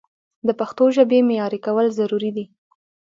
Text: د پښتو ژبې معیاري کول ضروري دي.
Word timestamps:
د 0.47 0.49
پښتو 0.59 0.83
ژبې 0.95 1.19
معیاري 1.27 1.59
کول 1.65 1.87
ضروري 1.99 2.31
دي. 2.35 2.45